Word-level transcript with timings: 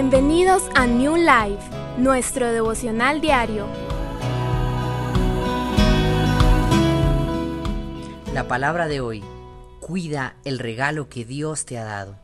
Bienvenidos 0.00 0.62
a 0.76 0.86
New 0.86 1.16
Life, 1.16 1.98
nuestro 1.98 2.46
devocional 2.52 3.20
diario. 3.20 3.66
La 8.32 8.46
palabra 8.46 8.86
de 8.86 9.00
hoy, 9.00 9.24
cuida 9.80 10.36
el 10.44 10.60
regalo 10.60 11.08
que 11.08 11.24
Dios 11.24 11.66
te 11.66 11.78
ha 11.78 11.84
dado. 11.84 12.16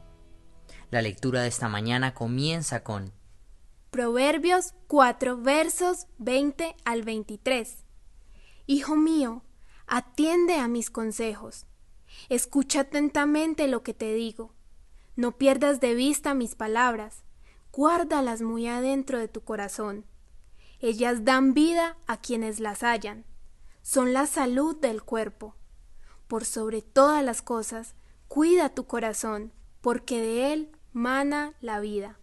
La 0.92 1.02
lectura 1.02 1.42
de 1.42 1.48
esta 1.48 1.68
mañana 1.68 2.14
comienza 2.14 2.84
con 2.84 3.10
Proverbios 3.90 4.74
4 4.86 5.38
versos 5.38 6.06
20 6.18 6.76
al 6.84 7.02
23. 7.02 7.78
Hijo 8.66 8.94
mío, 8.94 9.42
atiende 9.88 10.58
a 10.58 10.68
mis 10.68 10.90
consejos. 10.90 11.66
Escucha 12.28 12.82
atentamente 12.82 13.66
lo 13.66 13.82
que 13.82 13.94
te 13.94 14.14
digo. 14.14 14.54
No 15.16 15.36
pierdas 15.36 15.80
de 15.80 15.96
vista 15.96 16.34
mis 16.34 16.54
palabras 16.54 17.24
guárdalas 17.74 18.40
muy 18.40 18.68
adentro 18.68 19.18
de 19.18 19.26
tu 19.26 19.42
corazón. 19.42 20.04
Ellas 20.80 21.24
dan 21.24 21.54
vida 21.54 21.96
a 22.06 22.20
quienes 22.20 22.60
las 22.60 22.82
hallan, 22.82 23.24
son 23.82 24.12
la 24.12 24.26
salud 24.26 24.76
del 24.76 25.02
cuerpo. 25.02 25.56
Por 26.28 26.44
sobre 26.44 26.82
todas 26.82 27.24
las 27.24 27.42
cosas, 27.42 27.94
cuida 28.28 28.68
tu 28.68 28.86
corazón, 28.86 29.52
porque 29.80 30.20
de 30.20 30.52
él 30.52 30.70
mana 30.92 31.54
la 31.60 31.80
vida. 31.80 32.18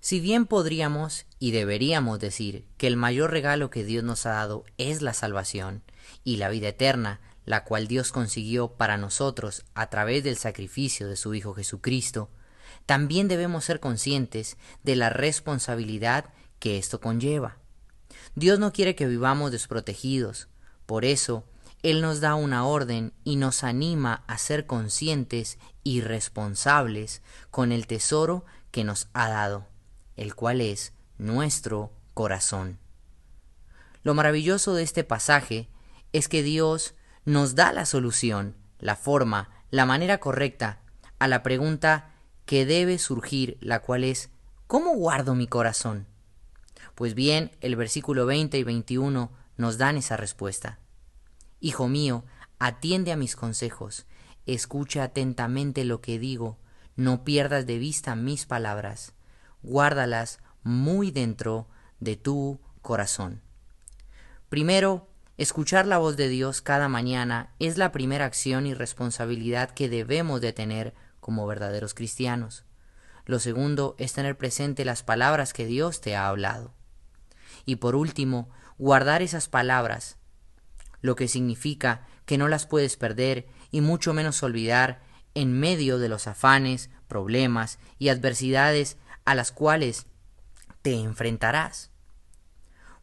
Si 0.00 0.20
bien 0.20 0.46
podríamos 0.46 1.26
y 1.38 1.50
deberíamos 1.50 2.20
decir 2.20 2.66
que 2.76 2.86
el 2.86 2.96
mayor 2.96 3.30
regalo 3.30 3.70
que 3.70 3.84
Dios 3.84 4.04
nos 4.04 4.26
ha 4.26 4.30
dado 4.30 4.64
es 4.76 5.02
la 5.02 5.14
salvación 5.14 5.82
y 6.22 6.36
la 6.36 6.50
vida 6.50 6.68
eterna, 6.68 7.20
la 7.44 7.64
cual 7.64 7.88
Dios 7.88 8.12
consiguió 8.12 8.68
para 8.68 8.98
nosotros 8.98 9.64
a 9.74 9.88
través 9.88 10.22
del 10.22 10.36
sacrificio 10.36 11.08
de 11.08 11.16
su 11.16 11.34
Hijo 11.34 11.54
Jesucristo, 11.54 12.28
también 12.84 13.28
debemos 13.28 13.64
ser 13.64 13.80
conscientes 13.80 14.56
de 14.82 14.96
la 14.96 15.10
responsabilidad 15.10 16.26
que 16.58 16.78
esto 16.78 17.00
conlleva. 17.00 17.56
Dios 18.34 18.58
no 18.58 18.72
quiere 18.72 18.94
que 18.94 19.06
vivamos 19.06 19.50
desprotegidos, 19.50 20.48
por 20.84 21.04
eso 21.04 21.44
Él 21.82 22.02
nos 22.02 22.20
da 22.20 22.34
una 22.34 22.66
orden 22.66 23.12
y 23.24 23.36
nos 23.36 23.64
anima 23.64 24.24
a 24.26 24.38
ser 24.38 24.66
conscientes 24.66 25.58
y 25.82 26.00
responsables 26.00 27.22
con 27.50 27.72
el 27.72 27.86
tesoro 27.86 28.44
que 28.70 28.84
nos 28.84 29.08
ha 29.14 29.28
dado, 29.28 29.66
el 30.16 30.34
cual 30.34 30.60
es 30.60 30.92
nuestro 31.18 31.92
corazón. 32.14 32.78
Lo 34.02 34.14
maravilloso 34.14 34.74
de 34.74 34.82
este 34.82 35.02
pasaje 35.02 35.68
es 36.12 36.28
que 36.28 36.42
Dios 36.42 36.94
nos 37.24 37.54
da 37.54 37.72
la 37.72 37.86
solución, 37.86 38.56
la 38.78 38.96
forma, 38.96 39.50
la 39.70 39.86
manera 39.86 40.18
correcta 40.18 40.80
a 41.18 41.28
la 41.28 41.42
pregunta 41.42 42.15
que 42.46 42.64
debe 42.64 42.98
surgir, 42.98 43.58
la 43.60 43.80
cual 43.80 44.04
es 44.04 44.30
¿cómo 44.66 44.94
guardo 44.94 45.34
mi 45.34 45.46
corazón? 45.46 46.06
Pues 46.94 47.14
bien, 47.14 47.50
el 47.60 47.76
versículo 47.76 48.24
20 48.24 48.56
y 48.56 48.62
21 48.62 49.30
nos 49.56 49.78
dan 49.78 49.96
esa 49.96 50.16
respuesta. 50.16 50.78
Hijo 51.60 51.88
mío, 51.88 52.24
atiende 52.58 53.12
a 53.12 53.16
mis 53.16 53.36
consejos, 53.36 54.06
escucha 54.46 55.02
atentamente 55.02 55.84
lo 55.84 56.00
que 56.00 56.18
digo, 56.18 56.58
no 56.94 57.24
pierdas 57.24 57.66
de 57.66 57.78
vista 57.78 58.14
mis 58.14 58.46
palabras, 58.46 59.12
guárdalas 59.62 60.38
muy 60.62 61.10
dentro 61.10 61.68
de 62.00 62.16
tu 62.16 62.60
corazón. 62.80 63.42
Primero, 64.48 65.08
escuchar 65.36 65.86
la 65.86 65.98
voz 65.98 66.16
de 66.16 66.28
Dios 66.28 66.62
cada 66.62 66.88
mañana 66.88 67.54
es 67.58 67.76
la 67.76 67.92
primera 67.92 68.24
acción 68.24 68.66
y 68.66 68.74
responsabilidad 68.74 69.70
que 69.70 69.88
debemos 69.88 70.40
de 70.40 70.52
tener 70.52 70.94
como 71.26 71.44
verdaderos 71.44 71.92
cristianos. 71.92 72.62
Lo 73.24 73.40
segundo 73.40 73.96
es 73.98 74.12
tener 74.12 74.38
presente 74.38 74.84
las 74.84 75.02
palabras 75.02 75.52
que 75.52 75.66
Dios 75.66 76.00
te 76.00 76.14
ha 76.14 76.28
hablado. 76.28 76.72
Y 77.64 77.76
por 77.76 77.96
último, 77.96 78.48
guardar 78.78 79.22
esas 79.22 79.48
palabras, 79.48 80.18
lo 81.00 81.16
que 81.16 81.26
significa 81.26 82.06
que 82.26 82.38
no 82.38 82.46
las 82.46 82.64
puedes 82.64 82.96
perder 82.96 83.48
y 83.72 83.80
mucho 83.80 84.14
menos 84.14 84.40
olvidar 84.44 85.02
en 85.34 85.58
medio 85.58 85.98
de 85.98 86.08
los 86.08 86.28
afanes, 86.28 86.90
problemas 87.08 87.80
y 87.98 88.10
adversidades 88.10 88.96
a 89.24 89.34
las 89.34 89.50
cuales 89.50 90.06
te 90.82 90.94
enfrentarás. 90.94 91.90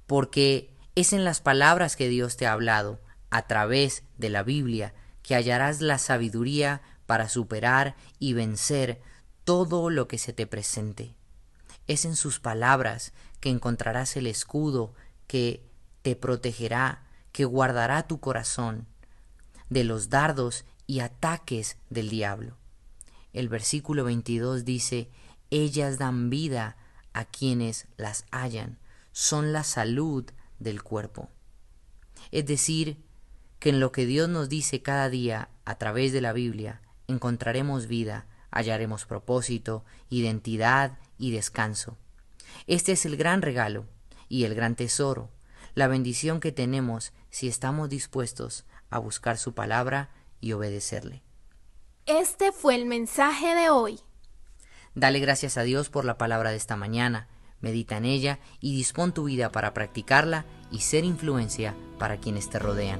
Porque 0.08 0.74
es 0.96 1.12
en 1.12 1.26
las 1.26 1.42
palabras 1.42 1.98
que 1.98 2.08
Dios 2.08 2.38
te 2.38 2.48
ha 2.48 2.54
hablado, 2.54 3.02
a 3.32 3.48
través 3.48 4.04
de 4.18 4.30
la 4.30 4.44
Biblia, 4.44 4.94
que 5.24 5.36
hallarás 5.36 5.82
la 5.82 5.98
sabiduría 5.98 6.82
para 7.06 7.30
superar 7.30 7.96
y 8.20 8.34
vencer 8.34 9.02
todo 9.44 9.90
lo 9.90 10.08
que 10.08 10.18
se 10.18 10.34
te 10.34 10.48
presente. 10.48 11.16
Es 11.88 12.06
en 12.06 12.16
sus 12.16 12.40
palabras 12.40 13.14
que 13.40 13.50
encontrarás 13.50 14.16
el 14.16 14.28
escudo 14.28 14.94
que 15.28 15.66
te 16.02 16.16
protegerá, 16.16 17.04
que 17.32 17.46
guardará 17.46 18.08
tu 18.08 18.20
corazón 18.20 18.88
de 19.70 19.84
los 19.84 20.10
dardos 20.10 20.66
y 20.88 21.00
ataques 21.00 21.78
del 21.90 22.10
diablo. 22.10 22.58
El 23.34 23.50
versículo 23.50 24.04
22 24.04 24.64
dice, 24.64 25.10
ellas 25.50 25.98
dan 25.98 26.30
vida 26.30 26.78
a 27.14 27.26
quienes 27.26 27.88
las 27.98 28.26
hallan, 28.32 28.78
son 29.12 29.54
la 29.54 29.64
salud 29.64 30.26
del 30.60 30.84
cuerpo. 30.84 31.30
Es 32.32 32.46
decir, 32.46 33.04
que 33.60 33.70
en 33.70 33.80
lo 33.80 33.92
que 33.92 34.06
Dios 34.06 34.30
nos 34.30 34.50
dice 34.50 34.82
cada 34.82 35.10
día 35.10 35.50
a 35.66 35.78
través 35.78 36.12
de 36.12 36.22
la 36.22 36.34
Biblia 36.34 36.82
encontraremos 37.08 37.88
vida, 37.88 38.26
hallaremos 38.52 39.06
propósito, 39.06 39.84
identidad 40.10 41.00
y 41.18 41.32
descanso. 41.32 41.98
Este 42.68 42.92
es 42.94 43.06
el 43.06 43.18
gran 43.18 43.42
regalo 43.42 43.86
y 44.30 44.46
el 44.46 44.56
gran 44.56 44.76
tesoro, 44.76 45.30
la 45.76 45.88
bendición 45.88 46.40
que 46.40 46.52
tenemos 46.52 47.14
si 47.30 47.48
estamos 47.48 47.90
dispuestos 47.90 48.66
a 48.90 49.00
buscar 49.00 49.38
su 49.38 49.54
palabra 49.54 50.10
y 50.40 50.54
obedecerle. 50.54 51.24
Este 52.06 52.52
fue 52.52 52.76
el 52.76 52.86
mensaje 52.86 53.56
de 53.56 53.70
hoy. 53.70 54.00
Dale 54.94 55.20
gracias 55.20 55.58
a 55.58 55.64
Dios 55.64 55.90
por 55.90 56.06
la 56.06 56.18
palabra 56.18 56.52
de 56.52 56.58
esta 56.58 56.76
mañana, 56.76 57.28
medita 57.62 57.98
en 57.98 58.06
ella 58.06 58.40
y 58.60 58.76
dispón 58.76 59.14
tu 59.14 59.24
vida 59.24 59.52
para 59.52 59.74
practicarla 59.74 60.46
y 60.70 60.82
ser 60.82 61.06
influencia 61.06 61.74
para 61.98 62.18
quienes 62.18 62.50
te 62.50 62.60
rodean. 62.60 63.00